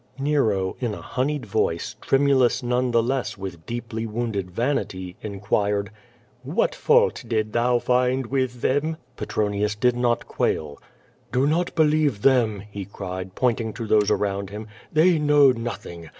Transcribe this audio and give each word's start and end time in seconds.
Nero 0.17 0.75
in 0.79 0.95
a 0.95 1.01
honej'ed 1.03 1.45
voice, 1.45 1.95
tremulous 2.01 2.63
none 2.63 2.89
the 2.89 3.03
less 3.03 3.37
with 3.37 3.67
deep 3.67 3.93
ly 3.93 4.05
wounded 4.07 4.49
vanity, 4.49 5.15
inquired: 5.21 5.91
"What 6.41 6.73
fault 6.73 7.23
dost 7.27 7.51
thou 7.51 7.77
find 7.77 8.25
with 8.25 8.61
them?" 8.61 8.97
Petronius 9.15 9.75
did 9.75 9.95
not 9.95 10.27
quail. 10.27 10.79
"Do 11.31 11.45
not 11.45 11.75
believe 11.75 12.23
them,'' 12.23 12.63
he 12.71 12.85
cried, 12.85 13.35
pointing 13.35 13.73
to 13.73 13.85
those 13.85 14.09
around 14.09 14.49
him. 14.49 14.65
"They 14.91 15.19
know 15.19 15.51
nothing. 15.51 16.09